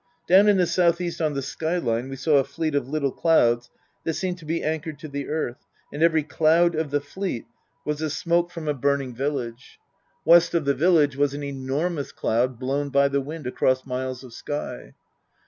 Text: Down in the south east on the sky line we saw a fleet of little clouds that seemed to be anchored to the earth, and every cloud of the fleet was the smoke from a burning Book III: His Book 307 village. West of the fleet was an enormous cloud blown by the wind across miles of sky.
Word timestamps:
Down 0.27 0.49
in 0.49 0.57
the 0.57 0.65
south 0.65 0.99
east 0.99 1.21
on 1.21 1.35
the 1.35 1.43
sky 1.43 1.77
line 1.77 2.09
we 2.09 2.15
saw 2.15 2.37
a 2.37 2.43
fleet 2.43 2.73
of 2.73 2.89
little 2.89 3.11
clouds 3.11 3.69
that 4.03 4.15
seemed 4.15 4.39
to 4.39 4.45
be 4.45 4.63
anchored 4.63 4.97
to 4.97 5.07
the 5.07 5.27
earth, 5.29 5.67
and 5.93 6.01
every 6.01 6.23
cloud 6.23 6.73
of 6.73 6.89
the 6.89 6.99
fleet 6.99 7.45
was 7.85 7.99
the 7.99 8.09
smoke 8.09 8.49
from 8.49 8.67
a 8.67 8.73
burning 8.73 9.11
Book 9.11 9.19
III: 9.31 9.35
His 9.43 9.53
Book 9.53 10.19
307 10.23 10.25
village. 10.25 10.25
West 10.25 10.53
of 10.55 10.65
the 10.65 10.75
fleet 10.75 11.21
was 11.21 11.33
an 11.35 11.43
enormous 11.43 12.11
cloud 12.11 12.57
blown 12.57 12.89
by 12.89 13.09
the 13.09 13.21
wind 13.21 13.45
across 13.45 13.85
miles 13.85 14.23
of 14.23 14.33
sky. 14.33 14.95